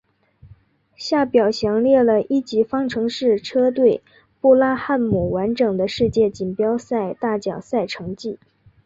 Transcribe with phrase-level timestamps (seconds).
[0.95, 4.01] 下表详列了一级方程式车队
[4.39, 8.39] 布拉汉姆完整的世界锦标赛大奖赛成绩。